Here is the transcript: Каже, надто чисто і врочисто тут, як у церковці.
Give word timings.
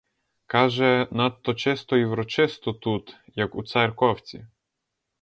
Каже, 0.47 1.07
надто 1.11 1.53
чисто 1.53 1.97
і 1.97 2.05
врочисто 2.05 2.73
тут, 2.73 3.15
як 3.35 3.55
у 3.55 3.63
церковці. 3.63 4.47